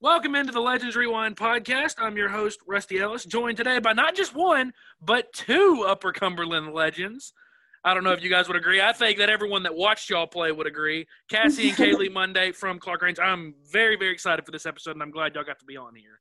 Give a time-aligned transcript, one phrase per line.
[0.00, 1.96] Welcome into the Legends Rewind podcast.
[1.98, 6.72] I'm your host, Rusty Ellis, joined today by not just one, but two Upper Cumberland
[6.72, 7.32] legends.
[7.84, 8.80] I don't know if you guys would agree.
[8.80, 11.08] I think that everyone that watched y'all play would agree.
[11.28, 13.18] Cassie and Kaylee Monday from Clarkrange.
[13.18, 15.96] I'm very, very excited for this episode, and I'm glad y'all got to be on
[15.96, 16.20] here.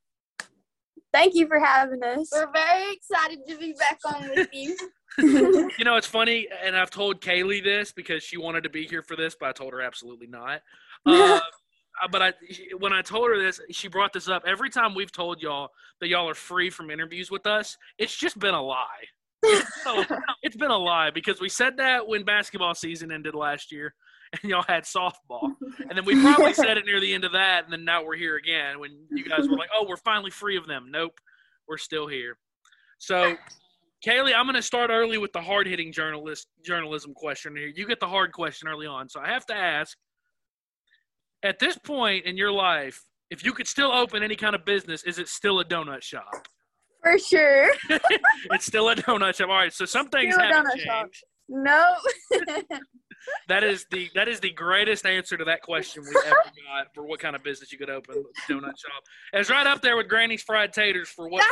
[1.14, 2.32] Thank you for having us.
[2.34, 4.76] We're very excited to be back on with you.
[5.20, 9.02] You know, it's funny, and I've told Kaylee this because she wanted to be here
[9.02, 10.62] for this, but I told her absolutely not.
[11.06, 11.40] Uh,
[12.12, 12.34] but I,
[12.78, 14.44] when I told her this, she brought this up.
[14.46, 18.38] Every time we've told y'all that y'all are free from interviews with us, it's just
[18.40, 19.06] been a lie.
[19.84, 20.04] So,
[20.44, 23.94] it's been a lie because we said that when basketball season ended last year
[24.42, 25.56] and y'all had softball.
[25.80, 28.16] And then we probably said it near the end of that, and then now we're
[28.16, 30.88] here again when you guys were like, oh, we're finally free of them.
[30.92, 31.20] Nope,
[31.68, 32.38] we're still here.
[33.00, 33.36] So,
[34.06, 37.68] Kaylee, I'm going to start early with the hard hitting journalist journalism question here.
[37.68, 39.10] You get the hard question early on.
[39.10, 39.98] So I have to ask
[41.44, 45.04] at this point in your life, if you could still open any kind of business,
[45.04, 46.48] is it still a donut shop?
[47.04, 47.70] For sure.
[48.52, 49.50] it's still a donut shop.
[49.50, 51.06] All right, so some things Still haven't donut shop.
[51.06, 51.24] changed.
[51.50, 51.96] No.
[53.50, 56.36] That is the that is the greatest answer to that question we ever
[56.68, 59.04] got for what kind of business you could open donut shop.
[59.34, 61.44] It's right up there with Granny's fried taters for what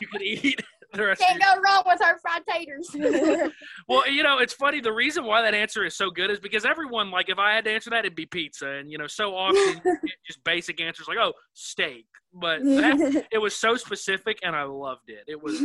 [0.00, 2.90] you could eat the rest of Can't go wrong with our fried taters.
[3.88, 4.80] Well, you know, it's funny.
[4.80, 7.64] The reason why that answer is so good is because everyone, like, if I had
[7.64, 8.68] to answer that, it'd be pizza.
[8.68, 12.06] And, you know, so often you get just basic answers like, oh, steak.
[12.32, 15.24] But that, it was so specific and I loved it.
[15.26, 15.58] It was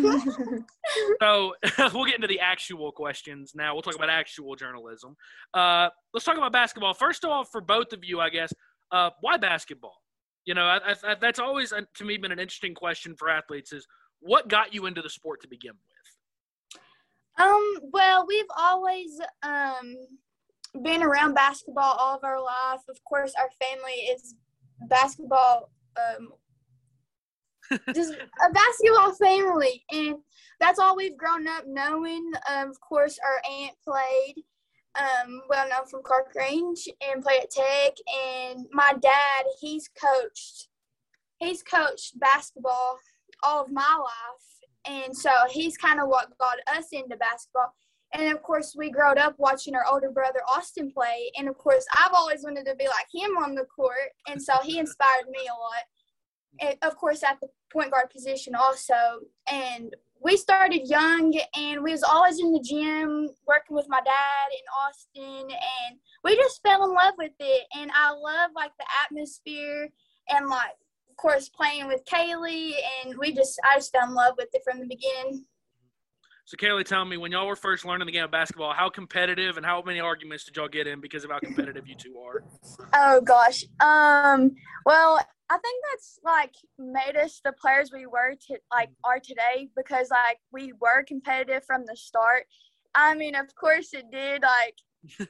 [1.21, 1.53] so
[1.93, 3.73] we'll get into the actual questions now.
[3.73, 5.15] We'll talk about actual journalism.
[5.53, 6.93] Uh, let's talk about basketball.
[6.93, 8.51] First of all, for both of you, I guess,
[8.91, 9.95] uh, why basketball?
[10.45, 13.29] You know, I, I, I- that's always, uh, to me, been an interesting question for
[13.29, 13.85] athletes is
[14.25, 16.81] what got you into the sport to begin with?
[17.37, 19.95] um, well, we've always um
[20.83, 22.81] been around basketball all of our life.
[22.89, 24.35] Of course, our family is
[24.89, 26.29] basketball um
[27.95, 30.17] just a basketball family and
[30.59, 32.31] that's all we've grown up knowing.
[32.49, 34.43] Um, of course, our aunt played,
[34.95, 37.93] um, well known from Clarkrange, and played at Tech.
[38.25, 40.69] And my dad, he's coached,
[41.39, 42.99] he's coached basketball
[43.43, 47.73] all of my life, and so he's kind of what got us into basketball.
[48.13, 51.85] And of course, we growed up watching our older brother Austin play, and of course,
[51.97, 55.47] I've always wanted to be like him on the court, and so he inspired me
[55.47, 55.83] a lot.
[56.61, 58.93] And of course, at the point guard position also,
[59.52, 59.93] and
[60.25, 64.65] we started young and we was always in the gym working with my dad in
[64.81, 65.52] Austin.
[65.52, 67.67] And we just fell in love with it.
[67.75, 69.89] And I love like the atmosphere
[70.29, 70.73] and like
[71.17, 74.80] course playing with Kaylee and we just I just fell in love with it from
[74.80, 75.45] the beginning.
[76.48, 79.58] So, Kaylee, tell me, when y'all were first learning the game of basketball, how competitive
[79.58, 82.43] and how many arguments did y'all get in because of how competitive you two are?
[82.93, 83.64] oh gosh.
[83.80, 84.52] Um.
[84.86, 89.70] Well, I think that's like made us the players we were to like are today
[89.76, 92.45] because like we were competitive from the start.
[92.93, 95.27] I mean, of course, it did like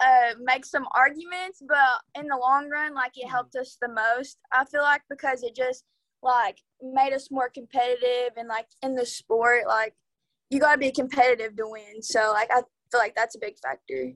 [0.00, 4.38] uh make some arguments, but in the long run, like it helped us the most.
[4.52, 5.84] I feel like because it just
[6.22, 9.94] like made us more competitive and like in the sport, like
[10.50, 12.02] you gotta be competitive to win.
[12.02, 14.12] So like I feel like that's a big factor.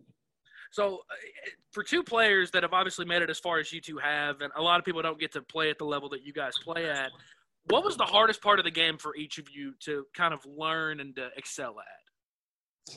[0.72, 3.98] So, uh, for two players that have obviously made it as far as you two
[3.98, 6.32] have, and a lot of people don't get to play at the level that you
[6.32, 7.10] guys play at,
[7.66, 10.40] what was the hardest part of the game for each of you to kind of
[10.46, 12.96] learn and to excel at?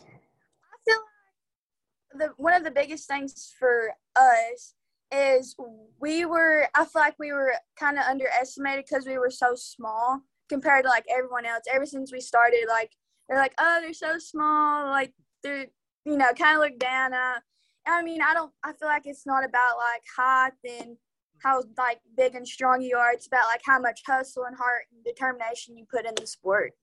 [2.18, 4.74] The one of the biggest things for us
[5.12, 5.56] is
[6.00, 10.22] we were I feel like we were kind of underestimated because we were so small
[10.50, 11.64] compared to like everyone else.
[11.72, 12.92] Ever since we started, like
[13.28, 15.68] they're like, oh, they're so small, like they're
[16.06, 17.14] you know kind of look down.
[17.14, 17.40] Uh,
[17.88, 18.52] I mean, I don't.
[18.64, 20.98] I feel like it's not about like height and
[21.44, 23.12] how like big and strong you are.
[23.12, 26.74] It's about like how much hustle and heart and determination you put in the sport,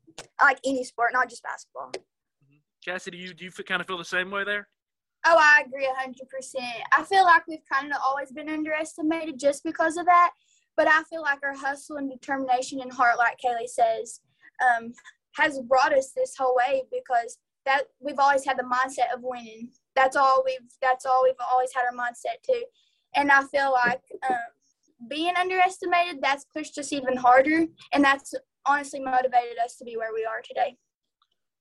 [0.41, 1.93] like any sport, not just basketball.
[2.85, 4.69] Cassie, do you do you kind of feel the same way there?
[5.25, 6.83] Oh, I agree a hundred percent.
[6.93, 10.31] I feel like we've kind of always been underestimated just because of that.
[10.77, 14.21] But I feel like our hustle and determination and heart, like Kaylee says,
[14.65, 14.93] um,
[15.37, 19.71] has brought us this whole way because that we've always had the mindset of winning.
[19.95, 20.69] That's all we've.
[20.81, 22.65] That's all we've always had our mindset to.
[23.15, 24.37] And I feel like um,
[25.09, 28.35] being underestimated, that's pushed us even harder, and that's
[28.67, 30.77] honestly motivated us to be where we are today.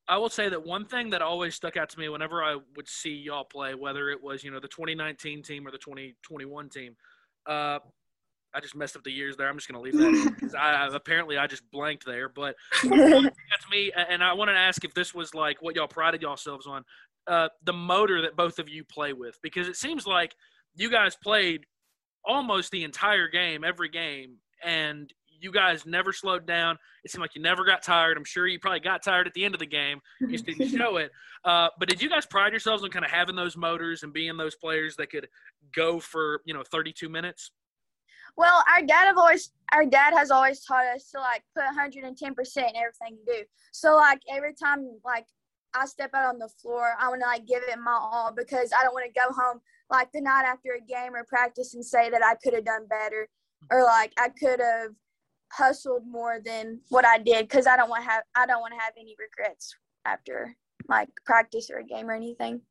[0.08, 2.90] I will say that one thing that always stuck out to me whenever I would
[2.90, 6.96] see y'all play, whether it was you know the 2019 team or the 2021 team,
[7.48, 7.80] uh,
[8.54, 9.48] I just messed up the years there.
[9.48, 12.28] I'm just going to leave that because I apparently I just blanked there.
[12.28, 16.22] But that's me, and I wanted to ask if this was like what y'all prided
[16.22, 16.84] yourselves on,
[17.28, 20.36] uh, the motor that both of you play with, because it seems like
[20.76, 21.66] you guys played
[22.26, 26.78] almost the entire game, every game, and you guys never slowed down.
[27.04, 28.16] It seemed like you never got tired.
[28.16, 30.00] I'm sure you probably got tired at the end of the game.
[30.20, 31.12] You just didn't show it.
[31.44, 34.38] Uh, but did you guys pride yourselves on kind of having those motors and being
[34.38, 35.28] those players that could
[35.76, 37.52] go for you know 32 minutes?
[38.38, 42.36] Well, our dad have always our dad has always taught us to like put 110
[42.36, 43.44] percent in everything you do.
[43.72, 45.26] So like every time like
[45.74, 48.72] I step out on the floor, I want to like give it my all because
[48.78, 49.60] I don't want to go home
[49.90, 52.88] like the night after a game or practice and say that I could have done
[52.88, 53.28] better
[53.70, 54.92] or like I could have
[55.52, 58.80] hustled more than what I did because I don't want have I don't want to
[58.80, 59.76] have any regrets
[60.06, 60.56] after
[60.88, 62.62] like practice or a game or anything.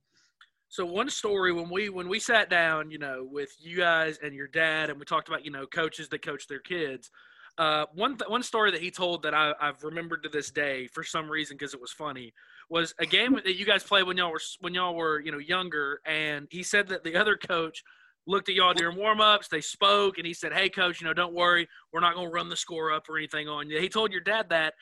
[0.68, 4.34] So one story when we when we sat down, you know, with you guys and
[4.34, 7.10] your dad, and we talked about you know coaches that coach their kids.
[7.58, 10.86] Uh, one th- one story that he told that I, I've remembered to this day
[10.86, 12.32] for some reason because it was funny
[12.70, 15.38] was a game that you guys played when y'all were when y'all were you know
[15.38, 17.82] younger, and he said that the other coach
[18.26, 19.48] looked at y'all during warmups.
[19.48, 22.32] They spoke, and he said, "Hey, coach, you know, don't worry, we're not going to
[22.32, 24.74] run the score up or anything on you." He told your dad that,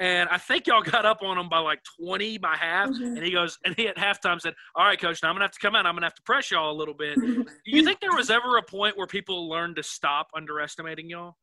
[0.00, 2.90] and I think y'all got up on him by like 20 by half.
[2.90, 3.16] Mm-hmm.
[3.16, 5.44] And he goes, and he at halftime said, All right, coach, now I'm going to
[5.44, 5.86] have to come out.
[5.86, 7.14] I'm going to have to press y'all a little bit.
[7.16, 11.36] Do you think there was ever a point where people learned to stop underestimating y'all?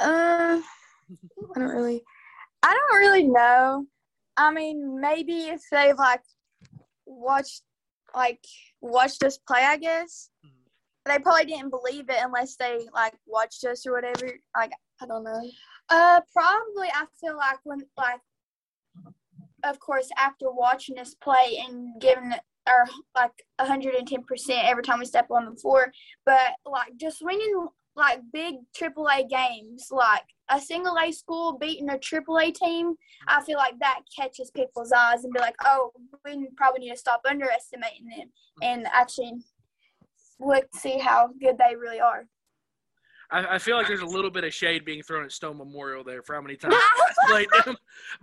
[0.00, 2.02] Uh, I don't really,
[2.62, 3.86] I don't really know.
[4.36, 6.22] I mean, maybe if they've like
[7.06, 7.62] watched,
[8.14, 8.44] like
[8.80, 10.30] watched us play, I guess.
[10.44, 10.64] Mm-hmm
[11.06, 14.32] they probably didn't believe it unless they like watched us or whatever.
[14.56, 15.42] Like I don't know.
[15.90, 18.20] Uh, probably I feel like when like,
[19.64, 22.32] of course, after watching us play and giving
[22.66, 25.92] our like 110 percent every time we step on the floor,
[26.24, 31.98] but like just winning like big AAA games, like a single A school beating a
[31.98, 32.94] triple A team,
[33.26, 35.92] I feel like that catches people's eyes and be like, oh,
[36.24, 38.28] we probably need to stop underestimating them
[38.62, 39.32] and actually
[40.40, 42.26] look see how good they really are.
[43.30, 46.04] I, I, feel like there's a little bit of shade being thrown at Stone Memorial
[46.04, 46.74] there for how many times
[47.28, 47.76] played them,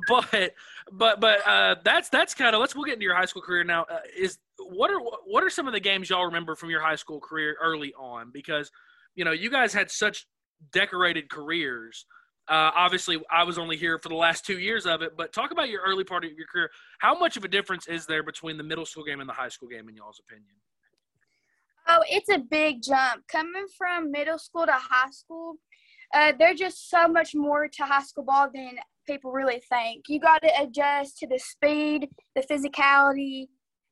[0.07, 0.53] but
[0.91, 3.63] but but uh, that's that's kind of let's we'll get into your high school career
[3.63, 3.83] now.
[3.83, 6.95] Uh, is what are what are some of the games y'all remember from your high
[6.95, 8.31] school career early on?
[8.31, 8.71] Because
[9.15, 10.27] you know you guys had such
[10.71, 12.05] decorated careers.
[12.47, 15.51] Uh, obviously, I was only here for the last two years of it, but talk
[15.51, 16.69] about your early part of your career.
[16.99, 19.49] How much of a difference is there between the middle school game and the high
[19.49, 20.53] school game, in y'all's opinion?
[21.87, 23.27] Oh, it's a big jump.
[23.27, 25.55] Coming from middle school to high school,
[26.13, 28.71] uh, there's just so much more to high school ball than
[29.07, 30.05] people really think.
[30.07, 33.47] You got to adjust to the speed, the physicality,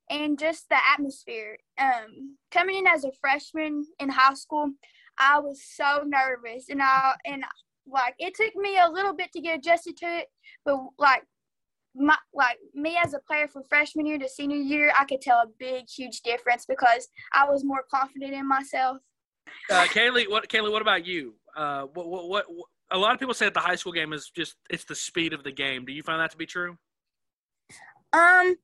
[0.09, 1.57] and just the atmosphere.
[1.79, 4.71] Um, coming in as a freshman in high school,
[5.19, 7.43] I was so nervous, and I and
[7.87, 10.27] like it took me a little bit to get adjusted to it,
[10.65, 11.23] but like
[11.95, 15.37] my like me as a player from freshman year to senior year, I could tell
[15.37, 18.97] a big, huge difference because I was more confident in myself.
[19.69, 21.35] Uh, Kaylee, what Kaylee, what about you?
[21.55, 24.13] Uh, what, what, what, what, a lot of people say that the high school game
[24.13, 25.85] is just it's the speed of the game.
[25.85, 26.77] Do you find that to be true?
[28.13, 28.55] Um,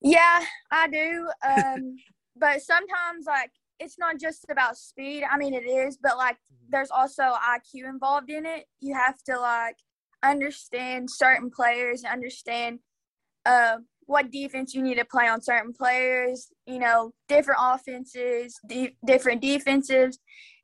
[0.00, 1.28] yeah, I do.
[1.46, 1.96] Um,
[2.36, 3.50] but sometimes like
[3.80, 5.24] it's not just about speed.
[5.28, 6.36] I mean, it is, but like
[6.68, 8.66] there's also IQ involved in it.
[8.80, 9.76] You have to like
[10.22, 12.78] understand certain players, understand
[13.46, 18.96] uh, what defense you need to play on certain players, you know, different offenses, de-
[19.04, 20.18] different defenses.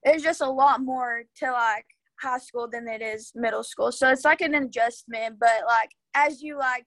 [0.05, 1.87] There's just a lot more to like
[2.21, 3.93] high school than it is middle school.
[3.93, 6.85] So it's like an adjustment, but like as you like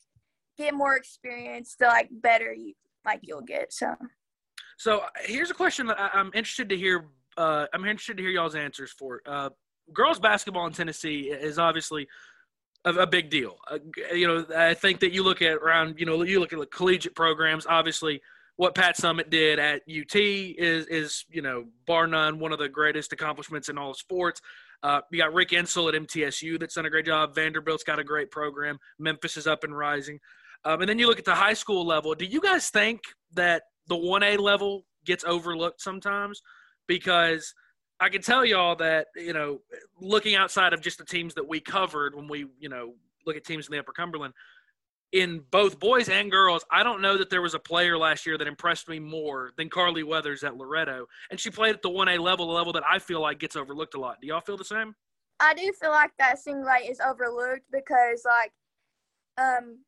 [0.57, 2.73] get more experience, the like better you
[3.05, 3.73] like you'll get.
[3.73, 3.95] So
[4.79, 7.05] So here's a question that I, am interested to hear
[7.37, 9.21] uh, I'm interested to hear y'all's answers for.
[9.25, 9.49] Uh,
[9.93, 12.07] girls basketball in Tennessee is obviously
[12.85, 13.57] a, a big deal.
[13.69, 13.79] Uh,
[14.13, 16.65] you know, I think that you look at around, you know, you look at the
[16.65, 17.67] collegiate programs.
[17.67, 18.21] Obviously,
[18.55, 22.69] what Pat Summitt did at UT is is you know bar none one of the
[22.69, 24.39] greatest accomplishments in all sports.
[24.81, 27.35] Uh, you got Rick Insell at MTSU that's done a great job.
[27.35, 28.77] Vanderbilt's got a great program.
[28.97, 30.19] Memphis is up and rising.
[30.63, 32.15] Um, and then you look at the high school level.
[32.15, 33.01] Do you guys think
[33.33, 36.41] that the 1A level gets overlooked sometimes?
[36.87, 37.53] Because–
[37.99, 39.59] I can tell y'all that you know,
[39.99, 42.93] looking outside of just the teams that we covered when we you know
[43.25, 44.33] look at teams in the Upper Cumberland,
[45.11, 48.37] in both boys and girls, I don't know that there was a player last year
[48.37, 52.07] that impressed me more than Carly Weathers at Loretto, and she played at the one
[52.07, 54.21] A level, a level that I feel like gets overlooked a lot.
[54.21, 54.95] Do y'all feel the same?
[55.41, 58.51] I do feel like that single is overlooked because like,
[59.37, 59.79] um,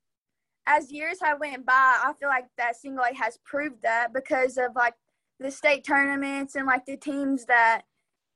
[0.68, 4.58] as years have went by, I feel like that single A has proved that because
[4.58, 4.94] of like
[5.40, 7.84] the state tournaments and like the teams that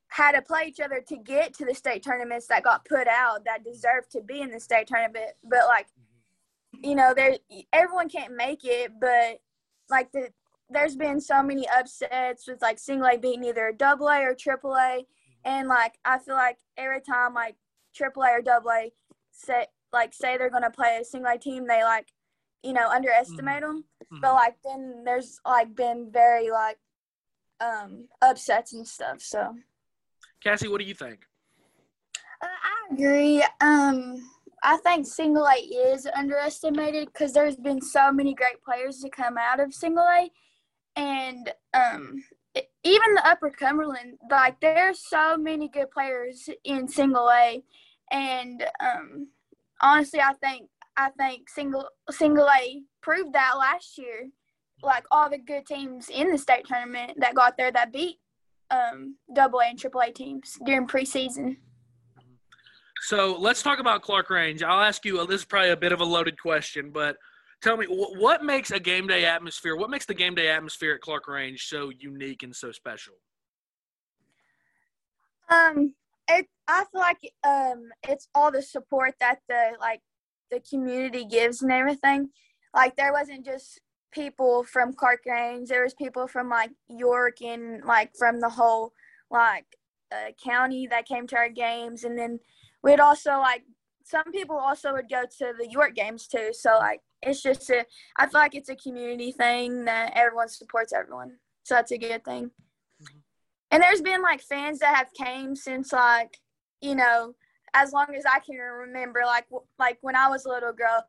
[0.08, 3.46] had to play each other to get to the state tournaments that got put out
[3.46, 5.32] that deserved to be in the state tournament.
[5.44, 5.88] But like
[6.84, 7.38] you know, there
[7.74, 9.40] everyone can't make it, but
[9.90, 10.30] like the
[10.70, 14.76] there's been so many upsets with like single A beating either double A or triple
[14.76, 15.06] A,
[15.44, 17.56] and like I feel like every time like
[17.96, 18.92] triple A or double A
[19.32, 22.08] say like say they're gonna play a single A team, they like
[22.66, 23.86] you know underestimate them.
[24.04, 24.22] Mm-hmm.
[24.22, 26.78] But like then there's like been very like
[27.62, 29.22] um upsets and stuff.
[29.22, 29.56] So,
[30.44, 31.26] Cassie, what do you think?
[32.42, 33.44] Uh, I agree.
[33.62, 34.30] Um,
[34.64, 39.38] I think single A is underestimated because there's been so many great players to come
[39.38, 40.30] out of single A,
[40.96, 42.24] and um,
[42.84, 47.64] even the Upper Cumberland, like there's so many good players in single A,
[48.12, 49.28] and um,
[49.82, 54.30] honestly, I think I think single single A proved that last year.
[54.84, 58.20] Like all the good teams in the state tournament that got there that beat
[58.72, 61.58] um, double A and triple A teams during preseason.
[63.02, 64.64] So let's talk about Clarkrange.
[64.64, 65.26] I'll ask you.
[65.28, 67.18] This is probably a bit of a loaded question, but
[67.62, 69.76] tell me what makes a game day atmosphere.
[69.76, 73.14] What makes the game day atmosphere at Clarkrange so unique and so special?
[75.50, 75.94] Um,
[76.30, 76.48] it.
[76.68, 80.02] I feel like um, it's all the support that the like
[80.52, 82.30] the community gives and everything.
[82.74, 83.80] Like there wasn't just
[84.12, 85.68] people from Clarkrange.
[85.68, 88.94] There was people from like York and like from the whole
[89.30, 89.66] like
[90.12, 92.40] uh, county that came to our games, and then
[92.84, 93.64] we'd also like
[94.04, 96.50] some people also would go to the York games too.
[96.54, 97.86] So like it's just a
[98.18, 101.38] I feel like it's a community thing that everyone supports everyone.
[101.64, 102.52] So that's a good thing.
[103.02, 103.18] Mm-hmm.
[103.72, 106.38] And there's been like fans that have came since like
[106.82, 107.34] you know
[107.76, 109.46] as long as I can remember like
[109.78, 111.06] like when I was a little girl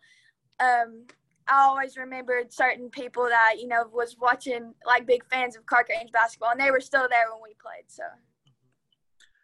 [0.61, 1.07] um
[1.49, 6.13] I always remembered certain people that you know was watching like big fans of Clarkrange
[6.13, 8.03] basketball and they were still there when we played so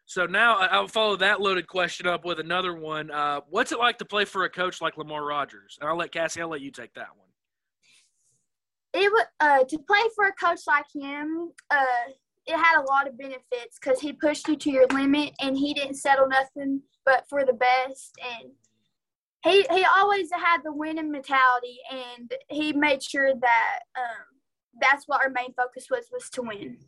[0.05, 3.11] so now I'll follow that loaded question up with another one.
[3.11, 5.79] Uh, what's it like to play for a coach like Lamar Rogers?
[5.81, 6.43] And I'll let Cassie.
[6.43, 7.29] I'll let you take that one.
[8.93, 11.53] It would uh, to play for a coach like him.
[11.71, 12.13] Uh,
[12.47, 15.73] it had a lot of benefits because he pushed you to your limit and he
[15.73, 18.51] didn't settle nothing but for the best and
[19.45, 24.27] he he always had the winning mentality and he made sure that um,
[24.81, 26.79] that's what our main focus was was to win.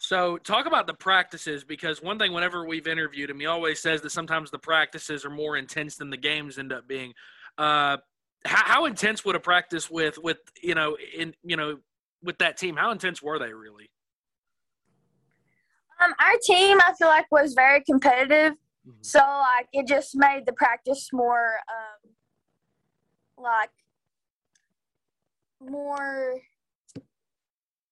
[0.00, 4.00] So, talk about the practices because one thing, whenever we've interviewed him, he always says
[4.02, 7.14] that sometimes the practices are more intense than the games end up being.
[7.58, 7.96] Uh,
[8.44, 11.78] how, how intense would a practice with with you know in you know
[12.22, 12.76] with that team?
[12.76, 13.90] How intense were they really?
[16.00, 18.52] Um, our team, I feel like, was very competitive.
[18.88, 19.02] Mm-hmm.
[19.02, 22.10] So like it just made the practice more um,
[23.42, 23.70] like
[25.60, 26.34] more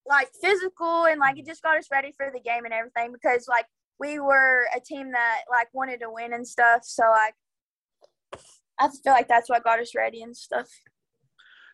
[0.09, 3.47] like physical and like it just got us ready for the game and everything because
[3.49, 3.67] like
[3.99, 6.81] we were a team that like wanted to win and stuff.
[6.85, 7.35] So like
[8.79, 10.69] I feel like that's what got us ready and stuff.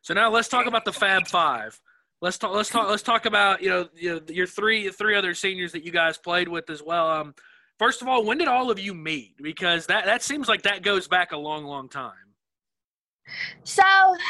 [0.03, 1.79] So now let's talk about the Fab Five.
[2.21, 2.55] Let's talk.
[2.55, 2.89] Let's talk.
[2.89, 6.19] Let's talk about you know, you know your three three other seniors that you guys
[6.19, 7.09] played with as well.
[7.09, 7.35] Um,
[7.83, 9.35] first of all, when did all of you meet?
[9.43, 12.13] Because that that seems like that goes back a long, long time.
[13.65, 13.83] So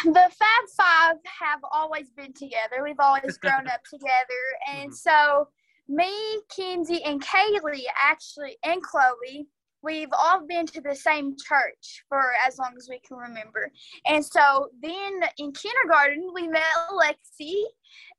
[0.05, 2.83] the Fab Five have always been together.
[2.83, 4.43] We've always grown up together,
[4.73, 4.93] and mm-hmm.
[4.93, 5.49] so
[5.89, 9.47] me, Kenzie, and Kaylee actually, and Chloe,
[9.83, 13.71] we've all been to the same church for as long as we can remember.
[14.07, 17.63] And so then in kindergarten we met Lexi,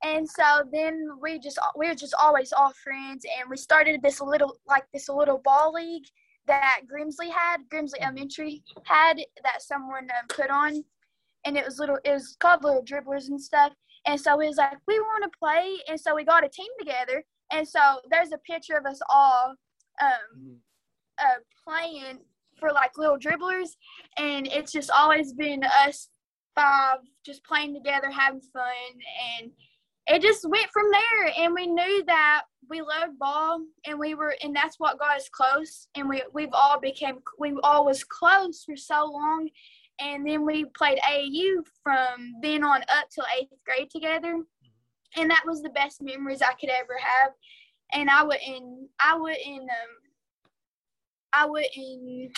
[0.04, 4.22] and so then we just we were just always all friends, and we started this
[4.22, 6.06] little like this little ball league
[6.48, 8.18] that Grimsley had, Grimsley mm-hmm.
[8.18, 10.84] Elementary had that someone um, put on,
[11.46, 12.00] and it was little.
[12.04, 13.74] It was called Little Dribblers and stuff.
[14.06, 16.68] And so we was like, we want to play, and so we got a team
[16.78, 17.24] together.
[17.52, 17.80] And so
[18.10, 19.56] there's a picture of us all
[20.02, 20.54] um, mm-hmm.
[21.20, 22.20] Uh, playing
[22.60, 23.70] for like little dribblers,
[24.18, 26.10] and it's just always been us
[26.56, 28.64] five just playing together, having fun,
[29.40, 29.52] and
[30.08, 31.34] it just went from there.
[31.38, 35.30] And we knew that we loved ball and we were and that's what got us
[35.30, 35.88] close.
[35.96, 39.50] And we we've all became we all was close for so long.
[40.00, 44.42] And then we played AAU from then on up till eighth grade together.
[45.16, 47.32] And that was the best memories I could ever have.
[47.94, 50.03] And I wouldn't I wouldn't um
[51.34, 52.38] I wouldn't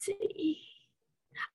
[0.00, 0.58] see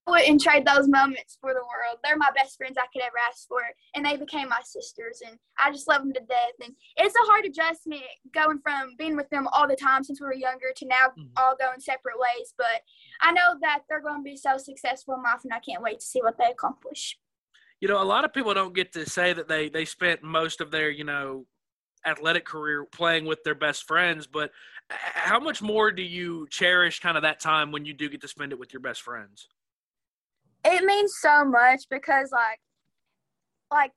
[0.10, 2.00] wouldn't trade those moments for the world.
[2.03, 3.62] They're my best friends I could ever ask for,
[3.96, 6.53] and they became my sisters, and I just love them to death.
[6.63, 8.03] And it's a hard adjustment
[8.34, 11.27] going from being with them all the time since we were younger to now mm-hmm.
[11.38, 12.53] all going separate ways.
[12.58, 12.81] But
[13.22, 16.00] I know that they're going to be so successful in life, and I can't wait
[16.00, 17.17] to see what they accomplish.
[17.79, 20.62] You know, a lot of people don't get to say that they they spent most
[20.62, 21.46] of their you know
[22.06, 24.51] athletic career playing with their best friends, but
[24.89, 28.22] uh, how much more do you cherish kind of that time when you do get
[28.22, 29.48] to spend it with your best friends?
[30.65, 32.60] It means so much because like
[33.72, 33.91] like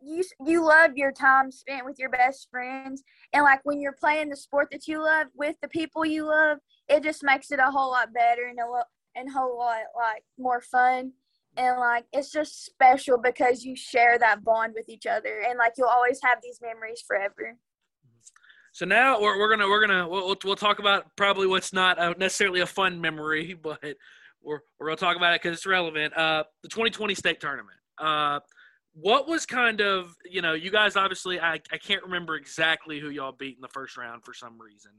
[0.00, 3.02] you you love your time spent with your best friends
[3.32, 6.58] and like when you're playing the sport that you love with the people you love
[6.88, 10.24] it just makes it a whole lot better and a lot and whole lot like
[10.38, 11.12] more fun
[11.56, 15.72] and like it's just special because you share that bond with each other and like
[15.76, 17.56] you'll always have these memories forever.
[18.72, 22.16] So now we're, we're gonna we're gonna we'll, we'll talk about probably what's not a,
[22.18, 23.82] necessarily a fun memory but
[24.42, 26.16] we're, we're gonna talk about it because it's relevant.
[26.16, 27.78] Uh the 2020 state tournament.
[27.98, 28.40] Uh
[28.92, 33.10] what was kind of you know you guys obviously I, I can't remember exactly who
[33.10, 34.92] y'all beat in the first round for some reason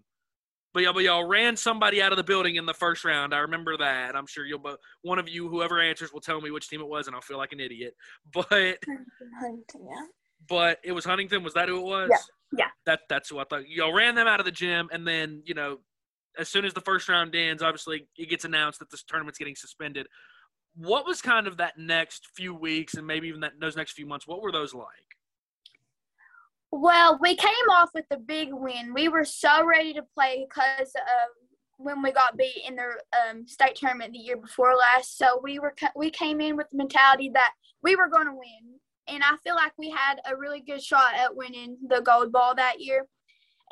[0.73, 3.33] but y'all, but y'all ran somebody out of the building in the first round.
[3.33, 4.15] I remember that.
[4.15, 4.59] I'm sure you'll.
[4.59, 7.21] but One of you, whoever answers, will tell me which team it was, and I'll
[7.21, 7.95] feel like an idiot.
[8.33, 10.05] But Huntingdon, yeah.
[10.47, 11.43] But it was Huntingdon.
[11.43, 12.09] Was that who it was?
[12.09, 12.17] Yeah.
[12.57, 12.67] Yeah.
[12.85, 13.67] That that's who I thought.
[13.69, 15.77] Y'all ran them out of the gym, and then you know,
[16.37, 19.55] as soon as the first round ends, obviously it gets announced that this tournament's getting
[19.55, 20.07] suspended.
[20.75, 24.05] What was kind of that next few weeks, and maybe even that those next few
[24.05, 24.27] months?
[24.27, 24.85] What were those like?
[26.71, 28.93] Well, we came off with a big win.
[28.93, 31.29] We were so ready to play because of
[31.77, 32.93] when we got beat in the
[33.29, 35.17] um, state tournament the year before last.
[35.17, 37.51] So we were we came in with the mentality that
[37.83, 41.13] we were going to win, and I feel like we had a really good shot
[41.13, 43.05] at winning the gold ball that year.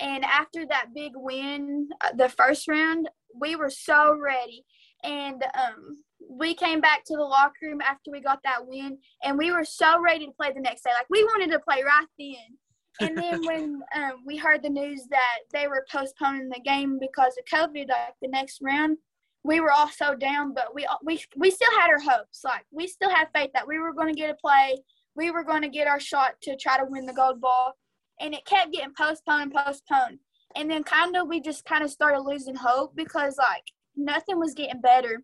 [0.01, 4.65] And after that big win, uh, the first round, we were so ready,
[5.05, 5.95] and um,
[6.29, 9.63] we came back to the locker room after we got that win, and we were
[9.63, 10.91] so ready to play the next day.
[10.93, 12.57] Like we wanted to play right then
[12.99, 17.33] and then when um, we heard the news that they were postponing the game because
[17.37, 18.97] of COVID, like the next round,
[19.43, 20.53] we were all so down.
[20.53, 22.41] But we we we still had our hopes.
[22.43, 24.77] Like we still had faith that we were going to get a play.
[25.15, 27.73] We were going to get our shot to try to win the gold ball,
[28.19, 30.19] and it kept getting postponed postponed.
[30.55, 33.63] And then kind of we just kind of started losing hope because like
[33.95, 35.23] nothing was getting better.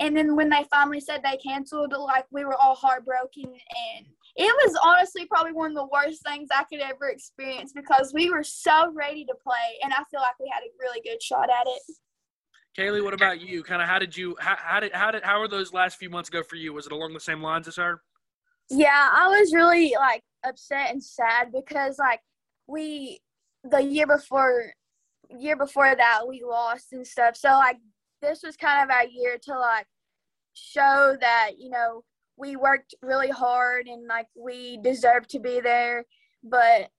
[0.00, 4.54] And then when they finally said they canceled, like we were all heartbroken and it
[4.64, 8.42] was honestly probably one of the worst things I could ever experience because we were
[8.42, 11.66] so ready to play, and I feel like we had a really good shot at
[11.66, 11.82] it.
[12.76, 13.62] Kaylee, what about you?
[13.62, 16.10] Kind of how did you how, how did how did how were those last few
[16.10, 16.72] months go for you?
[16.72, 18.02] Was it along the same lines as her?
[18.70, 22.20] Yeah, I was really like upset and sad because like
[22.66, 23.20] we
[23.62, 24.72] the year before
[25.30, 27.36] year before that we lost and stuff.
[27.36, 27.76] So like
[28.20, 29.86] this was kind of our year to like
[30.54, 32.02] show that, you know,
[32.36, 36.04] we worked really hard and like we deserve to be there.
[36.42, 36.90] But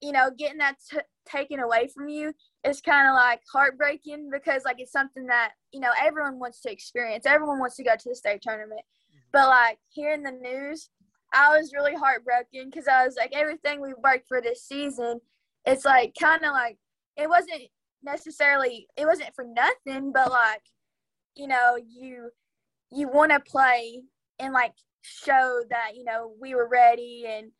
[0.00, 4.62] you know getting that t- taken away from you is kind of like heartbreaking because
[4.64, 7.26] like it's something that you know everyone wants to experience.
[7.26, 8.82] Everyone wants to go to the state tournament.
[9.14, 9.30] Mm-hmm.
[9.32, 10.88] but like hearing the news
[11.32, 15.20] i was really heartbroken because i was like everything we worked for this season
[15.66, 16.78] it's like kind of like
[17.16, 17.62] it wasn't
[18.02, 20.62] necessarily it wasn't for nothing but like
[21.36, 22.30] you know you
[22.90, 24.02] you want to play
[24.38, 27.50] and like show that you know we were ready and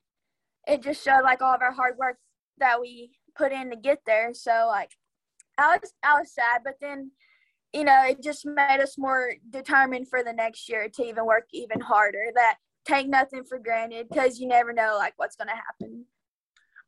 [0.66, 2.16] it just showed like all of our hard work
[2.58, 4.32] that we put in to get there.
[4.32, 4.90] So like
[5.56, 7.12] i was i was sad but then
[7.72, 11.46] you know it just made us more determined for the next year to even work
[11.52, 12.26] even harder.
[12.34, 16.04] That take nothing for granted because you never know like what's going to happen.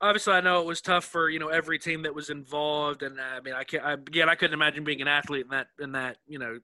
[0.00, 3.18] Obviously i know it was tough for you know every team that was involved and
[3.18, 5.68] uh, i mean i can't I, again i couldn't imagine being an athlete in that
[5.78, 6.58] in that you know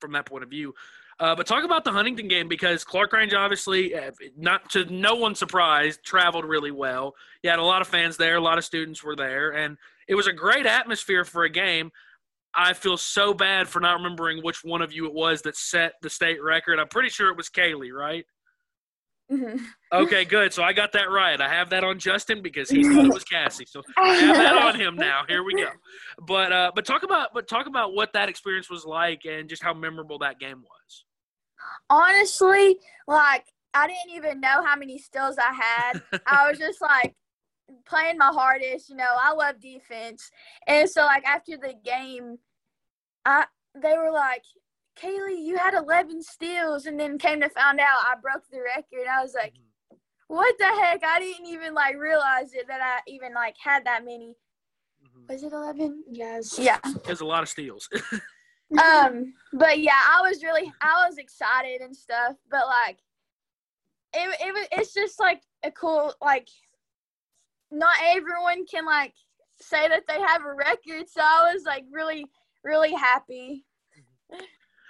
[0.00, 0.74] from that point of view
[1.20, 5.38] uh, but talk about the Huntingdon game because Clarkrange obviously, uh, not to no one's
[5.38, 7.14] surprise, traveled really well.
[7.42, 9.76] You had a lot of fans there, a lot of students were there, and
[10.08, 11.90] it was a great atmosphere for a game.
[12.56, 15.94] I feel so bad for not remembering which one of you it was that set
[16.02, 16.78] the state record.
[16.78, 18.24] I'm pretty sure it was Kaylee, right?
[19.32, 19.64] Mm-hmm.
[19.92, 20.52] Okay, good.
[20.52, 21.40] So I got that right.
[21.40, 23.64] I have that on Justin because he thought it was Cassie.
[23.66, 25.22] So I have that on him now.
[25.26, 25.70] Here we go.
[26.26, 29.62] But uh, but talk about but talk about what that experience was like and just
[29.62, 30.73] how memorable that game was.
[31.90, 36.02] Honestly, like I didn't even know how many steals I had.
[36.26, 37.14] I was just like
[37.86, 38.88] playing my hardest.
[38.88, 40.30] You know, I love defense,
[40.66, 42.38] and so like after the game,
[43.24, 44.44] I they were like,
[45.00, 49.08] Kaylee, you had 11 steals, and then came to find out I broke the record.
[49.10, 49.96] I was like, mm-hmm.
[50.28, 51.02] what the heck?
[51.04, 54.36] I didn't even like realize it that I even like had that many.
[55.04, 55.32] Mm-hmm.
[55.32, 56.04] Was it 11?
[56.10, 56.58] Yes.
[56.58, 56.78] Yeah.
[57.04, 57.88] There's a lot of steals.
[58.72, 62.98] um, but yeah, I was really, I was excited and stuff, but like,
[64.14, 66.48] it, it was, it's just like a cool, like,
[67.70, 69.14] not everyone can like
[69.60, 72.26] say that they have a record, so I was like really,
[72.62, 73.64] really happy.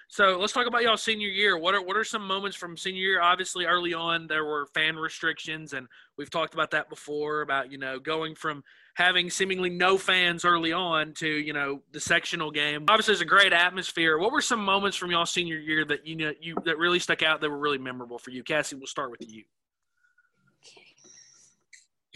[0.08, 1.58] So let's talk about y'all senior year.
[1.58, 3.20] What are what are some moments from senior year?
[3.20, 7.40] Obviously, early on there were fan restrictions, and we've talked about that before.
[7.40, 8.62] About you know going from
[8.94, 12.84] having seemingly no fans early on to you know the sectional game.
[12.88, 14.18] Obviously, it's a great atmosphere.
[14.18, 17.22] What were some moments from y'all senior year that you know you that really stuck
[17.22, 18.42] out that were really memorable for you?
[18.42, 19.44] Cassie, we'll start with you.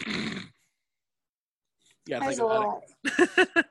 [0.01, 0.39] Okay.
[2.07, 3.67] yeah, about it.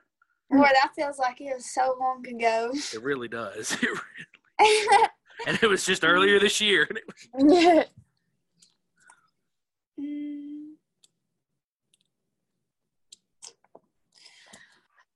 [0.52, 2.70] Lord, that feels like it was so long ago.
[2.94, 3.76] It really does.
[3.82, 3.90] It
[4.60, 5.08] really,
[5.48, 6.90] and it was just earlier this year.
[10.00, 10.47] Mm.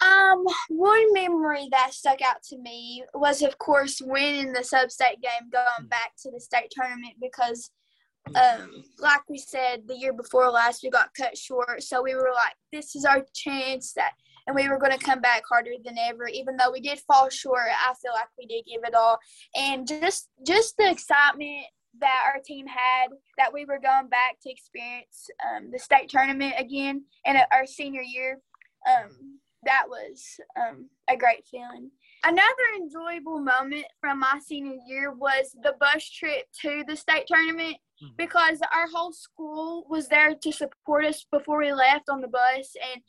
[0.02, 5.50] Um, one memory that stuck out to me was, of course, winning the sub-state game,
[5.52, 7.72] going back to the state tournament because
[8.36, 11.84] um, like we said the year before last, we got cut short.
[11.84, 14.12] So we were like, this is our chance that
[14.48, 16.28] and we were going to come back harder than ever.
[16.28, 19.20] Even though we did fall short i feel like we did give it all.
[19.56, 21.66] And just just the excitement
[22.00, 26.54] that our team had that we were going back to experience um, the state tournament
[26.58, 28.40] again in our senior year.
[28.88, 31.92] Um, that was um, a great feeling
[32.24, 37.78] another enjoyable moment from my senior year was the bus trip to the state tournament
[38.04, 38.14] mm-hmm.
[38.18, 42.76] because our whole school was there to support us before we left on the bus
[42.94, 43.02] and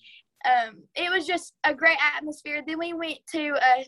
[0.44, 2.62] um, it was just a great atmosphere.
[2.66, 3.84] Then we went to uh,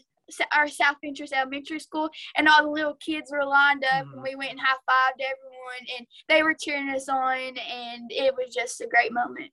[0.54, 4.14] our South Fentress Elementary School, and all the little kids were lined up, mm-hmm.
[4.14, 8.34] and we went and high fived everyone, and they were cheering us on, and it
[8.34, 9.50] was just a great moment.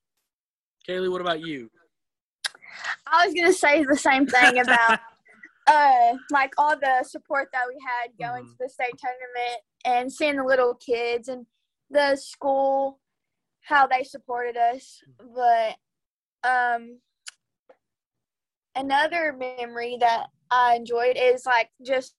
[0.88, 1.70] Kaylee, what about you?
[3.08, 5.00] I was gonna say the same thing about
[5.68, 8.52] uh like all the support that we had going mm-hmm.
[8.52, 11.46] to the state tournament and seeing the little kids and
[11.90, 13.00] the school
[13.62, 15.02] how they supported us.
[15.22, 15.34] Mm-hmm.
[16.44, 17.00] But um,
[18.76, 22.16] another memory that I enjoyed is like just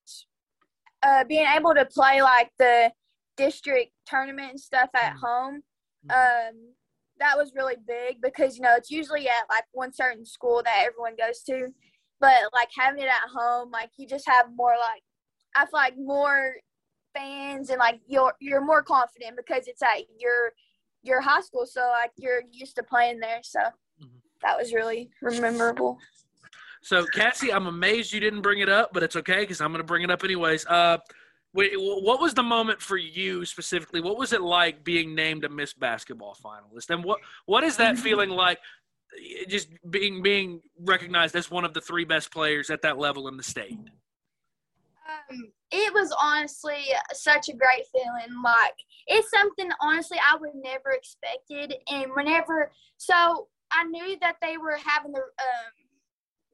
[1.03, 2.93] uh, being able to play like the
[3.37, 5.27] district tournament and stuff at mm-hmm.
[5.27, 5.63] home.
[6.09, 6.57] Mm-hmm.
[6.57, 6.75] Um,
[7.23, 10.85] that was really big because you know it's usually at like one certain school that
[10.85, 11.69] everyone goes to,
[12.21, 15.03] but like having it at home, like you just have more like
[15.55, 16.55] I feel like more
[17.15, 20.53] fans and like you're you're more confident because it's at your
[21.03, 23.41] your high school, so like you're used to playing there.
[23.43, 23.61] So
[24.43, 25.99] that was really memorable.
[26.83, 29.79] So, Cassie, I'm amazed you didn't bring it up, but it's okay because I'm going
[29.79, 30.67] to bring it up anyways.
[30.67, 30.99] Uh,
[31.53, 34.01] what was the moment for you specifically?
[34.01, 37.99] What was it like being named a Miss Basketball finalist, and what what is that
[37.99, 38.59] feeling like?
[39.49, 43.37] Just being being recognized as one of the three best players at that level in
[43.37, 43.73] the state.
[43.73, 48.43] Um, it was honestly such a great feeling.
[48.43, 48.75] Like
[49.07, 54.79] it's something honestly I would never expected, and whenever so I knew that they were
[54.83, 55.73] having the um,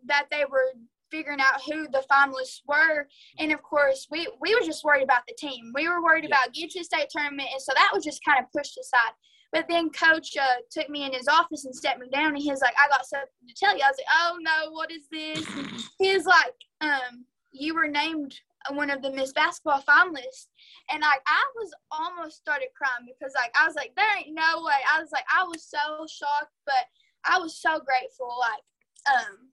[0.06, 0.72] that they were
[1.10, 3.06] figuring out who the finalists were,
[3.38, 5.72] and of course we we were just worried about the team.
[5.74, 6.36] We were worried yeah.
[6.36, 9.12] about getting to the state tournament, and so that was just kind of pushed aside.
[9.50, 12.60] But then coach uh, took me in his office and stepped me down, and he's
[12.60, 15.46] like, "I got something to tell you." I was like, "Oh no, what is this?"
[15.98, 18.34] he's like, um, "You were named
[18.72, 20.48] one of the Miss Basketball finalists,"
[20.92, 24.62] and like I was almost started crying because like I was like, "There ain't no
[24.62, 26.84] way." I was like, I was so shocked, but
[27.24, 28.30] I was so grateful.
[28.38, 29.48] Like, um,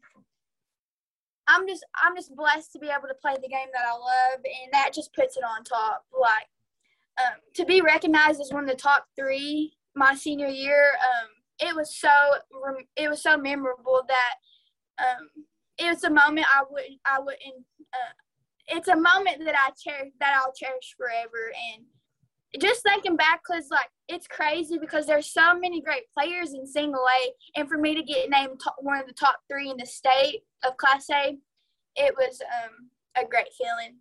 [1.47, 4.39] I'm just I'm just blessed to be able to play the game that I love,
[4.43, 6.05] and that just puts it on top.
[6.19, 6.47] Like,
[7.23, 11.29] um, to be recognized as one of the top three my senior year, um,
[11.59, 12.09] it was so
[12.95, 15.29] it was so memorable that um,
[15.77, 17.65] it was a moment I would I wouldn't.
[17.93, 18.13] Uh,
[18.67, 21.85] it's a moment that I cherish that I'll cherish forever, and
[22.59, 27.05] just thinking back, cause like it's crazy because there's so many great players in single
[27.05, 29.85] A, and for me to get named top, one of the top three in the
[29.85, 31.37] state of Class A,
[31.95, 33.97] it was um, a great feeling.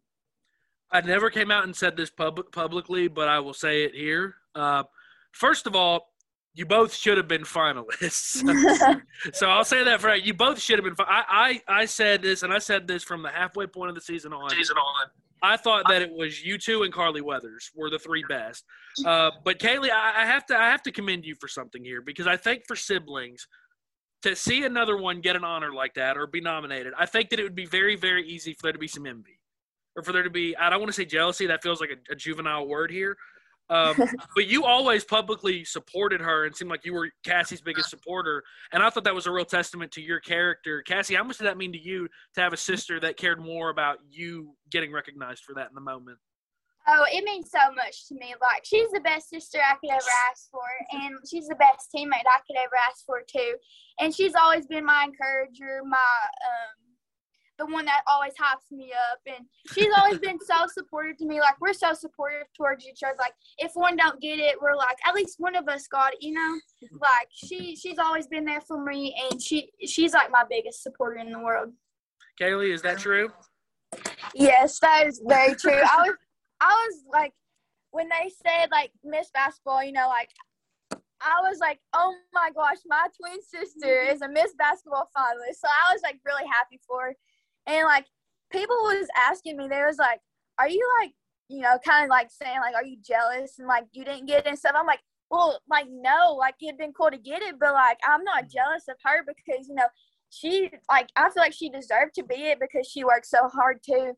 [0.90, 4.36] I never came out and said this pub- publicly, but I will say it here.
[4.54, 4.84] Uh,
[5.32, 6.14] first of all,
[6.54, 8.42] you both should have been finalists.
[9.34, 10.34] so I'll say that for you.
[10.34, 10.94] Both should have been.
[11.06, 14.00] I, I I said this, and I said this from the halfway point of the
[14.00, 14.50] season on.
[14.50, 15.10] Season on.
[15.42, 18.64] I thought that it was you two and Carly Weathers were the three best.
[19.04, 22.00] Uh, but Kaylee, I, I, have to I have to commend you for something here
[22.00, 23.46] because I think for siblings
[24.24, 27.38] to see another one get an honor like that or be nominated, I think that
[27.38, 29.38] it would be very very easy for there to be some envy
[29.96, 31.46] or for there to be I don't want to say jealousy.
[31.46, 33.16] That feels like a, a juvenile word here,
[33.70, 33.96] um,
[34.34, 38.42] but you always publicly supported her and seemed like you were Cassie's biggest supporter.
[38.72, 40.82] And I thought that was a real testament to your character.
[40.82, 43.70] Cassie, how much did that mean to you to have a sister that cared more
[43.70, 46.18] about you getting recognized for that in the moment?
[46.86, 48.34] Oh, it means so much to me.
[48.40, 52.28] Like she's the best sister I could ever ask for, and she's the best teammate
[52.28, 53.54] I could ever ask for too.
[54.00, 56.84] And she's always been my encourager, my um,
[57.58, 61.40] the one that always hypes me up and she's always been so supportive to me.
[61.40, 63.16] Like we're so supportive towards each other.
[63.18, 66.18] Like if one don't get it we're like at least one of us got it
[66.20, 66.58] you know?
[67.00, 71.18] Like she she's always been there for me and she she's like my biggest supporter
[71.18, 71.72] in the world.
[72.40, 73.30] Kaylee is that true?
[74.34, 75.72] Yes that is very true.
[75.72, 76.16] I was
[76.64, 77.32] i was like
[77.90, 80.30] when they said like miss basketball you know like
[81.24, 84.14] I was like, oh my gosh, my twin sister mm-hmm.
[84.14, 85.56] is a Miss Basketball finalist.
[85.56, 87.16] So I was like really happy for her.
[87.66, 88.06] And like
[88.52, 90.20] people was asking me, they was like,
[90.58, 91.12] Are you like,
[91.48, 94.40] you know, kind of like saying like, Are you jealous and like you didn't get
[94.40, 94.74] it and stuff?
[94.76, 95.00] I'm like,
[95.30, 98.56] Well, like no, like it'd been cool to get it, but like I'm not mm-hmm.
[98.58, 99.88] jealous of her because, you know,
[100.28, 103.78] she like I feel like she deserved to be it because she worked so hard
[103.82, 104.12] too.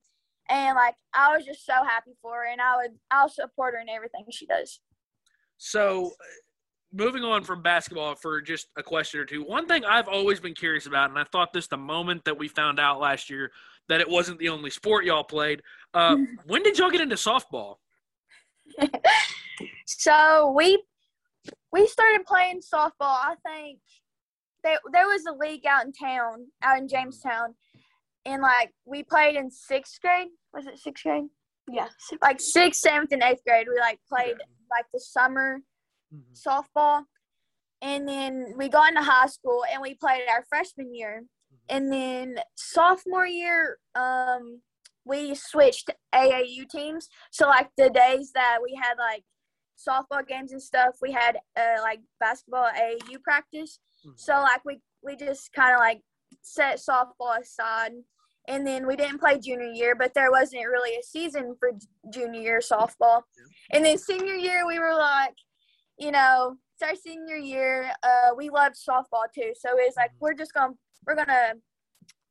[0.48, 3.80] And like I was just so happy for her and I would I'll support her
[3.80, 4.80] in everything she does.
[5.58, 6.12] So
[6.92, 9.42] moving on from basketball for just a question or two.
[9.42, 12.48] One thing I've always been curious about, and I thought this the moment that we
[12.48, 13.52] found out last year
[13.88, 15.62] that it wasn't the only sport y'all played.
[15.94, 17.76] Uh, when did y'all get into softball?
[19.86, 20.82] so we
[21.72, 22.92] we started playing softball.
[23.00, 23.78] I think
[24.64, 27.54] there there was a league out in town, out in Jamestown,
[28.26, 30.28] and like we played in sixth grade.
[30.52, 31.24] Was it sixth grade?
[31.70, 31.88] Yeah,
[32.22, 33.66] like sixth, seventh, and eighth grade.
[33.72, 34.50] We like played okay.
[34.70, 35.60] like the summer
[36.14, 36.32] mm-hmm.
[36.34, 37.04] softball.
[37.82, 41.24] And then we got into high school and we played our freshman year.
[41.52, 41.76] Mm-hmm.
[41.76, 44.60] And then sophomore year, um,
[45.04, 47.08] we switched AAU teams.
[47.30, 49.22] So like the days that we had like
[49.76, 53.78] softball games and stuff, we had uh, like basketball AAU practice.
[54.04, 54.14] Mm-hmm.
[54.16, 56.00] So like we we just kind of like
[56.42, 57.92] set softball aside.
[58.48, 61.72] And then we didn't play junior year, but there wasn't really a season for
[62.12, 63.22] junior year softball.
[63.72, 65.34] And then senior year, we were like,
[65.98, 67.90] you know, it's our senior year.
[68.02, 70.74] Uh, we loved softball too, so it's like we're just gonna
[71.06, 71.54] we're gonna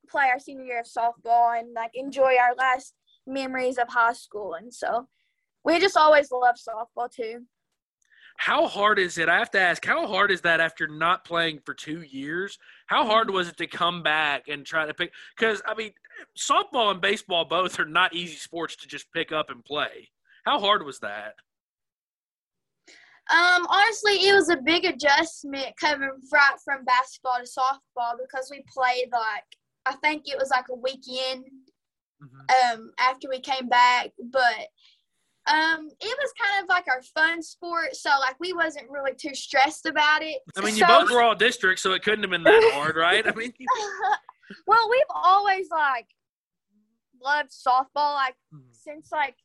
[0.08, 2.94] play our senior year of softball and like enjoy our last
[3.26, 5.08] memories of high school, and so
[5.64, 7.40] we just always loved softball too.
[8.38, 9.30] How hard is it?
[9.30, 12.60] I have to ask, how hard is that after not playing for two years?
[12.88, 15.12] How hard was it to come back and try to pick?
[15.38, 15.92] Because, I mean,
[16.38, 20.10] softball and baseball both are not easy sports to just pick up and play.
[20.46, 21.36] How hard was that?
[23.32, 28.64] Um, honestly, it was a big adjustment coming right from basketball to softball because we
[28.72, 29.44] played like
[29.88, 31.46] I think it was like a weekend
[32.22, 32.74] mm-hmm.
[32.76, 34.68] um after we came back, but
[35.48, 39.36] um it was kind of like our fun sport, so like we wasn't really too
[39.36, 40.40] stressed about it.
[40.58, 43.28] I mean, you both were all districts, so it couldn't have been that hard, right?
[43.28, 43.54] I mean,
[44.68, 46.08] well, we've always like
[47.24, 48.72] loved softball like mm-hmm.
[48.72, 49.36] since like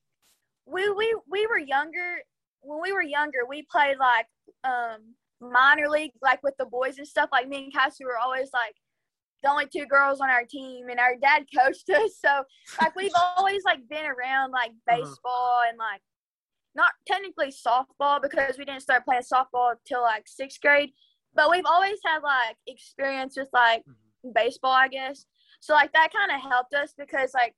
[0.66, 2.18] we we we were younger
[2.62, 4.26] when we were younger, we played like
[4.64, 7.30] um minor league, like with the boys and stuff.
[7.32, 8.74] Like me and Cassie were always like
[9.42, 12.18] the only two girls on our team, and our dad coached us.
[12.18, 12.44] So
[12.80, 14.96] like we've always like been around like uh-huh.
[14.96, 16.00] baseball and like
[16.74, 20.90] not technically softball because we didn't start playing softball till like sixth grade,
[21.34, 24.30] but we've always had like experience with like mm-hmm.
[24.34, 25.26] baseball, I guess.
[25.60, 27.54] So like that kind of helped us because like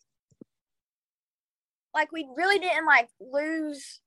[1.94, 4.00] like we really didn't like lose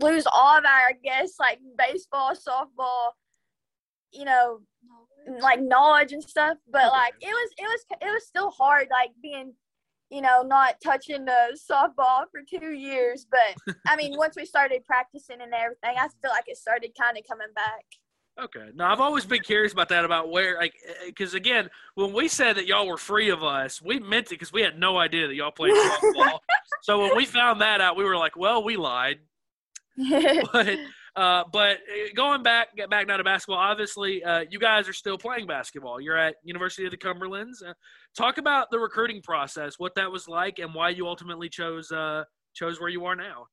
[0.00, 3.12] lose all of our, I guess, like baseball, softball,
[4.12, 4.60] you know,
[5.40, 6.58] like knowledge and stuff.
[6.70, 9.54] But like it was, it was, it was still hard, like being,
[10.10, 13.26] you know, not touching the softball for two years.
[13.30, 17.16] But I mean, once we started practicing and everything, I feel like it started kind
[17.16, 17.84] of coming back.
[18.38, 18.68] Okay.
[18.74, 20.74] Now I've always been curious about that, about where, like,
[21.06, 24.30] because eh, again, when we said that y'all were free of us, we meant it
[24.30, 26.40] because we had no idea that y'all played softball.
[26.82, 29.20] so when we found that out, we were like, well, we lied.
[30.52, 30.76] but
[31.16, 33.58] uh, but uh, going back, get back now to basketball.
[33.58, 35.98] Obviously, uh, you guys are still playing basketball.
[35.98, 37.62] You're at University of the Cumberlands.
[37.66, 37.72] Uh,
[38.14, 42.24] talk about the recruiting process, what that was like, and why you ultimately chose uh,
[42.54, 43.46] chose where you are now.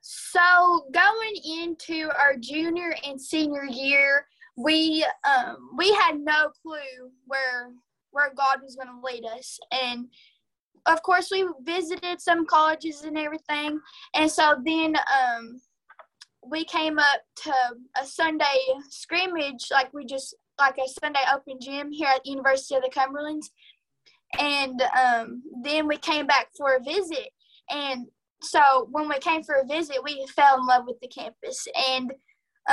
[0.00, 4.26] So going into our junior and senior year,
[4.56, 7.70] we um, we had no clue where
[8.12, 10.06] where God was going to lead us, and
[10.86, 13.78] of course we visited some colleges and everything
[14.14, 15.60] and so then um
[16.44, 17.52] we came up to
[18.00, 22.74] a sunday scrimmage like we just like a sunday open gym here at the university
[22.74, 23.50] of the cumberlands.
[24.38, 27.28] And um then we came back for a visit.
[27.70, 28.06] And
[28.42, 31.66] so when we came for a visit we fell in love with the campus.
[31.90, 32.12] And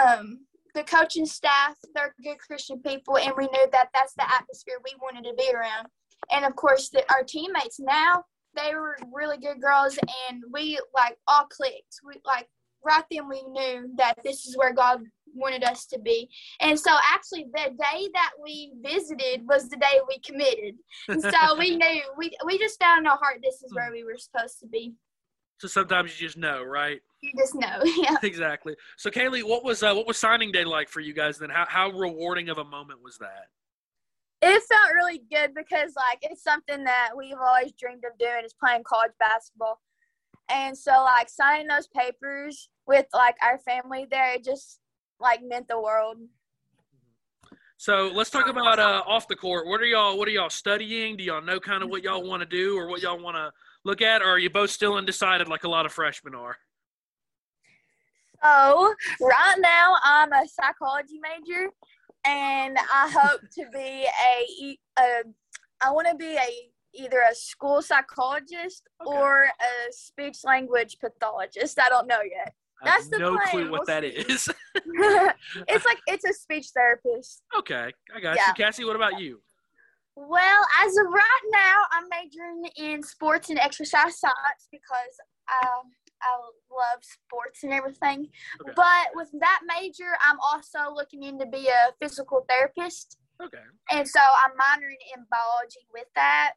[0.01, 0.39] um
[0.75, 4.93] the coaching staff they're good christian people and we knew that that's the atmosphere we
[5.01, 5.88] wanted to be around.
[6.32, 8.23] And of course the, our teammates now
[8.55, 9.97] they were really good girls
[10.29, 11.99] and we like all clicked.
[12.05, 12.47] We like
[12.84, 15.02] right then we knew that this is where God
[15.34, 16.30] wanted us to be.
[16.60, 20.76] And so actually the day that we visited was the day we committed.
[21.08, 24.04] And so we knew we we just found in our heart this is where we
[24.04, 24.94] were supposed to be.
[25.60, 27.02] So sometimes you just know, right?
[27.22, 27.82] You just know.
[27.84, 28.15] Yeah.
[28.24, 28.76] Exactly.
[28.98, 31.38] So Kaylee, what was uh, what was signing day like for you guys?
[31.38, 33.48] Then how how rewarding of a moment was that?
[34.42, 38.54] It felt really good because like it's something that we've always dreamed of doing is
[38.54, 39.82] playing college basketball.
[40.50, 44.80] And so like signing those papers with like our family there, it just
[45.20, 46.18] like meant the world.
[47.78, 49.66] So let's talk about uh, off the court.
[49.66, 51.16] What are y'all What are y'all studying?
[51.16, 53.52] Do y'all know kind of what y'all want to do or what y'all want to
[53.86, 56.58] look at, or are you both still undecided like a lot of freshmen are?
[58.44, 61.68] So right now I'm a psychology major,
[62.26, 65.22] and I hope to be a, a
[65.82, 69.17] I want to be a either a school psychologist Okay.
[69.17, 71.80] or a speech language pathologist.
[71.80, 72.54] I don't know yet.
[72.82, 73.47] I have That's the no plan.
[73.49, 74.47] clue what that is.
[74.75, 77.43] it's like it's a speech therapist.
[77.58, 78.47] okay, I got Yeah.
[78.47, 78.86] you, Cassie.
[78.86, 79.41] What about you?
[80.15, 85.15] Well, as of right now, I'm majoring in sports and exercise science because
[85.63, 86.36] um, I
[86.69, 88.28] love sports and everything.
[88.62, 88.73] Okay.
[88.75, 93.63] But with that major, I'm also looking into be a physical therapist, Okay.
[93.91, 96.54] and so I'm minoring in biology with that.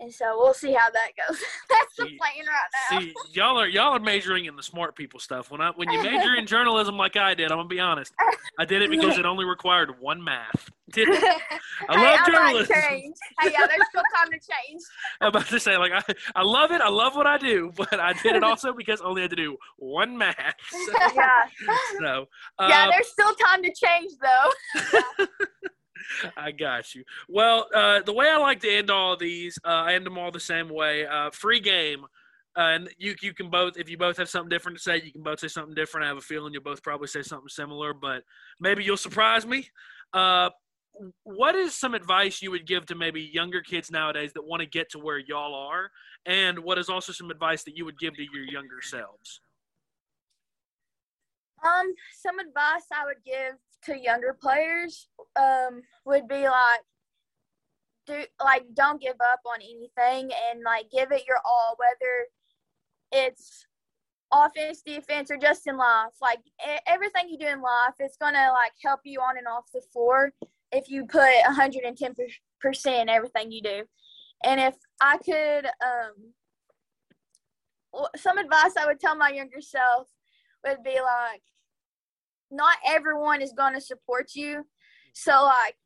[0.00, 1.38] And so we'll see how that goes.
[1.70, 3.00] That's the See- plan right now.
[3.00, 5.50] See, y'all are y'all are majoring in the smart people stuff.
[5.50, 8.12] When I when you major in journalism like I did, I'm gonna be honest.
[8.60, 10.70] I did it because it only required one math.
[10.90, 11.22] Did it?
[11.22, 12.74] I hey, love I journalism.
[12.80, 13.14] change.
[13.40, 14.80] Hey, yeah, there's still time to change.
[15.20, 16.00] I'm about to say like I,
[16.34, 16.80] I love it.
[16.80, 19.36] I love what I do, but I did it also because I only had to
[19.36, 20.54] do one math.
[20.70, 20.78] So,
[21.14, 21.28] Yeah,
[21.98, 22.26] so,
[22.60, 25.26] yeah, uh, there's still time to change though.
[26.36, 27.04] I got you.
[27.28, 30.30] Well, uh, the way I like to end all these, uh, I end them all
[30.30, 31.06] the same way.
[31.06, 32.04] Uh, free game.
[32.56, 35.12] Uh, and you you can both if you both have something different to say, you
[35.12, 36.04] can both say something different.
[36.04, 38.24] I have a feeling you'll both probably say something similar, but
[38.58, 39.68] maybe you'll surprise me.
[40.12, 40.50] Uh,
[41.22, 44.66] what is some advice you would give to maybe younger kids nowadays that want to
[44.66, 45.90] get to where y'all are?
[46.26, 49.40] And what is also some advice that you would give to your younger selves?
[51.64, 56.80] Um, some advice I would give to younger players um would be like
[58.06, 62.26] do like don't give up on anything and like give it your all whether
[63.12, 63.66] it's
[64.32, 66.12] offense, defense, or just in life.
[66.20, 66.40] Like
[66.86, 70.32] everything you do in life, it's gonna like help you on and off the floor
[70.72, 72.14] if you put 110
[72.60, 73.82] percent in everything you do.
[74.44, 76.32] And if I could, um,
[78.16, 80.08] some advice I would tell my younger self
[80.64, 81.42] would be like,
[82.50, 84.66] not everyone is gonna support you,
[85.12, 85.76] so like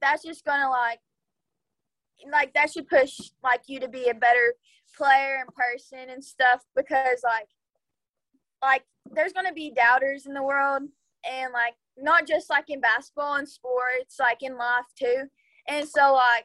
[0.00, 1.00] that's just gonna like
[2.30, 4.54] like that should push like you to be a better
[4.96, 7.48] player and person and stuff because like
[8.62, 10.82] like there's gonna be doubters in the world
[11.30, 15.24] and like not just like in basketball and sports like in life too.
[15.68, 16.44] And so like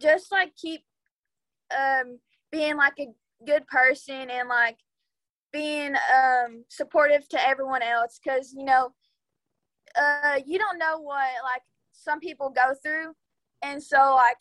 [0.00, 0.82] just like keep
[1.76, 2.18] um
[2.50, 3.08] being like a
[3.46, 4.76] good person and like
[5.52, 8.92] being um supportive to everyone else because you know
[9.96, 11.62] uh you don't know what like
[11.92, 13.12] some people go through
[13.62, 14.36] and so like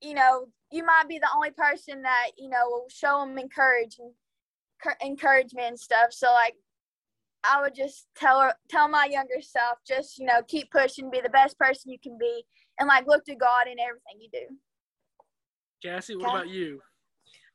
[0.00, 3.96] you know you might be the only person that you know will show them encourage
[3.98, 4.12] and
[4.82, 6.54] cur- encouragement and stuff so like
[7.44, 11.20] i would just tell her tell my younger self just you know keep pushing be
[11.20, 12.42] the best person you can be
[12.80, 14.56] and like look to god in everything you do
[15.82, 16.36] Cassie, what Okay.
[16.36, 16.80] about you?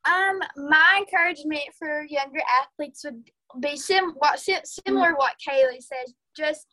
[0.05, 6.13] Um, my encouragement for younger athletes would be sim what sim- similar what Kaylee says.
[6.35, 6.67] Just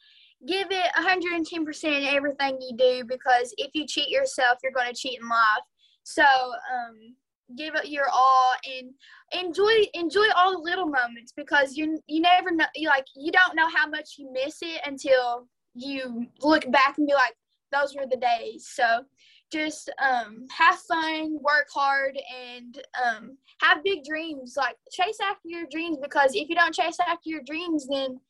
[0.47, 4.99] give it 110% in everything you do because if you cheat yourself, you're going to
[4.99, 5.65] cheat in life.
[6.05, 7.17] So, um,
[7.57, 8.91] give it your all and
[9.33, 13.55] enjoy enjoy all the little moments because you you never know you like you don't
[13.55, 17.35] know how much you miss it until you look back and be like
[17.73, 18.69] those were the days.
[18.73, 19.03] So,
[19.53, 24.55] just um, have fun, work hard, and um, have big dreams.
[24.57, 28.21] Like chase after your dreams because if you don't chase after your dreams, then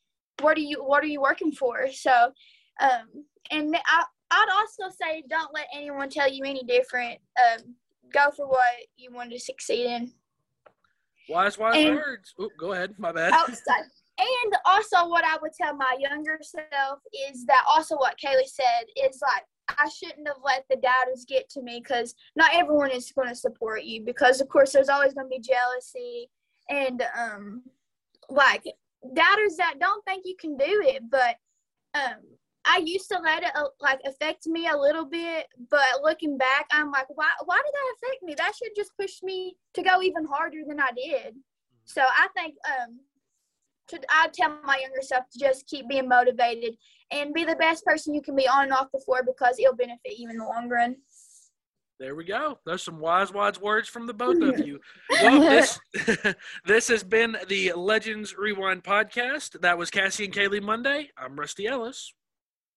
[0.41, 1.87] what are you what are you working for?
[1.91, 2.31] So,
[2.81, 7.19] um, and I I'd also say don't let anyone tell you any different.
[7.37, 7.75] Um,
[8.13, 10.11] go for what you want to succeed in.
[11.29, 12.33] Wise, wise And- words.
[12.41, 12.93] Oop, go ahead.
[12.97, 13.33] My bad.
[13.33, 13.83] outside.
[14.19, 16.99] And also, what I would tell my younger self
[17.29, 21.49] is that also what Kaylee said is like I shouldn't have let the doubters get
[21.49, 25.13] to me because not everyone is going to support you because of course there's always
[25.13, 26.29] going to be jealousy
[26.69, 27.63] and um
[28.29, 28.63] like
[29.13, 31.03] doubters that don't think you can do it.
[31.09, 31.35] But
[31.93, 32.21] um
[32.69, 36.67] I used to let it uh, like affect me a little bit, but looking back,
[36.71, 37.29] I'm like, why?
[37.45, 38.35] Why did that affect me?
[38.37, 41.35] That should just push me to go even harder than I did.
[41.85, 42.99] So I think um,
[43.87, 46.75] to I tell my younger self to just keep being motivated
[47.11, 49.75] and be the best person you can be on and off the floor because it'll
[49.75, 50.95] benefit you in the long run.
[51.99, 52.59] There we go.
[52.63, 54.79] Those some wise, wise words from the both of you.
[55.09, 55.79] Well, this
[56.65, 59.61] this has been the Legends Rewind podcast.
[59.61, 61.09] That was Cassie and Kaylee Monday.
[61.17, 62.13] I'm Rusty Ellis.